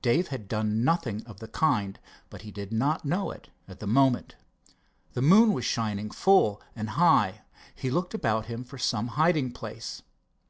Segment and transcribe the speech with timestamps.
[0.00, 1.98] Dave had done nothing of the kind,
[2.30, 4.34] but he did not know it at the moment.
[5.12, 7.42] The moon was shining full and high.
[7.74, 10.00] He looked about him for some hiding place.